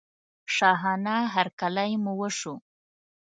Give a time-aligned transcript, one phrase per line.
[0.55, 2.53] شاهانه هرکلی مو وشو.